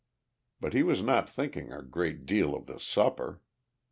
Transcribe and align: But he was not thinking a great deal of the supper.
But 0.59 0.73
he 0.73 0.81
was 0.81 1.03
not 1.03 1.29
thinking 1.29 1.71
a 1.71 1.83
great 1.83 2.25
deal 2.25 2.55
of 2.55 2.65
the 2.65 2.79
supper. 2.79 3.39